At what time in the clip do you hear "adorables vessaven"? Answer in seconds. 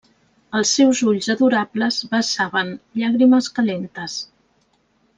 1.33-2.73